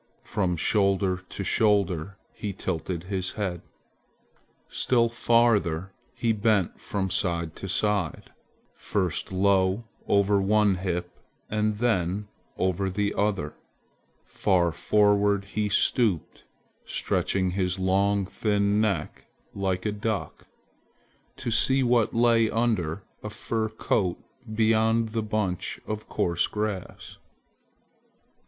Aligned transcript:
From 0.23 0.57
shoulder 0.57 1.17
to 1.17 1.43
shoulder 1.43 2.17
he 2.33 2.53
tilted 2.53 3.03
his 3.03 3.33
head. 3.33 3.61
Still 4.67 5.09
farther 5.09 5.91
he 6.15 6.31
bent 6.33 6.79
from 6.81 7.11
side 7.11 7.55
to 7.57 7.69
side, 7.69 8.31
first 8.73 9.31
low 9.31 9.83
over 10.07 10.41
one 10.41 10.77
hip 10.77 11.19
and 11.51 11.77
then 11.77 12.27
over 12.57 12.89
the 12.89 13.13
other. 13.15 13.53
Far 14.25 14.71
forward 14.71 15.45
he 15.45 15.69
stooped, 15.69 16.45
stretching 16.83 17.51
his 17.51 17.77
long 17.77 18.25
thin 18.25 18.81
neck 18.81 19.27
like 19.53 19.85
a 19.85 19.91
duck, 19.91 20.47
to 21.37 21.51
see 21.51 21.83
what 21.83 22.11
lay 22.11 22.49
under 22.49 23.03
a 23.21 23.29
fur 23.29 23.69
coat 23.69 24.17
beyond 24.51 25.09
the 25.09 25.21
bunch 25.21 25.79
of 25.85 26.09
coarse 26.09 26.47
grass. 26.47 27.17